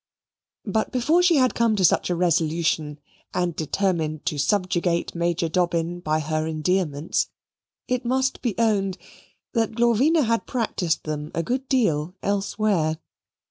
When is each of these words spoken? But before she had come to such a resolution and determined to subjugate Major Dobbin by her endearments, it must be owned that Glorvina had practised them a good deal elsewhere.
But 0.65 0.91
before 0.91 1.21
she 1.21 1.35
had 1.35 1.53
come 1.53 1.75
to 1.75 1.85
such 1.85 2.09
a 2.09 2.15
resolution 2.15 2.97
and 3.35 3.55
determined 3.55 4.25
to 4.25 4.39
subjugate 4.39 5.13
Major 5.13 5.47
Dobbin 5.47 5.99
by 5.99 6.21
her 6.21 6.47
endearments, 6.47 7.29
it 7.87 8.03
must 8.03 8.41
be 8.41 8.55
owned 8.57 8.97
that 9.53 9.73
Glorvina 9.75 10.23
had 10.25 10.47
practised 10.47 11.03
them 11.03 11.29
a 11.35 11.43
good 11.43 11.69
deal 11.69 12.15
elsewhere. 12.23 12.97